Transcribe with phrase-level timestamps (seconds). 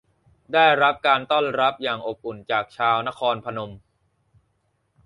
[0.53, 3.71] ได้รับการต้อนรับอย่างอบอุ่นจากชาวนครพนม